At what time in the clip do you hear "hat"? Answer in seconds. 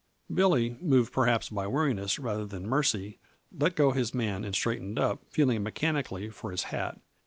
6.73-6.99